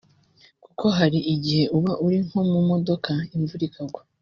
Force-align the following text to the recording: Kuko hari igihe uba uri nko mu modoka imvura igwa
Kuko 0.65 0.85
hari 0.97 1.19
igihe 1.33 1.63
uba 1.77 1.93
uri 2.05 2.17
nko 2.27 2.39
mu 2.51 2.59
modoka 2.69 3.11
imvura 3.35 3.63
igwa 3.67 4.01